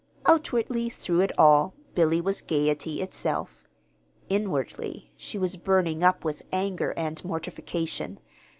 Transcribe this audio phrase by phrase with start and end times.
[0.25, 3.67] Outwardly, through it all, Billy was gayety itself.
[4.29, 8.19] Inwardly she was burning up with anger and mortification.